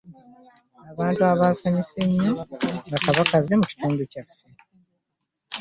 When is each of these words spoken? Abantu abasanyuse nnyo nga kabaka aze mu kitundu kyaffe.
Abantu 0.91 1.21
abasanyuse 1.31 1.99
nnyo 2.07 2.31
nga 2.87 2.97
kabaka 3.05 3.33
aze 3.39 3.53
mu 3.59 3.65
kitundu 3.71 4.01
kyaffe. 4.11 4.45